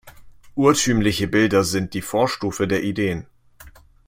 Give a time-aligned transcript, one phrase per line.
[0.55, 3.27] Urtümliche Bilder sind die Vorstufe der Ideen.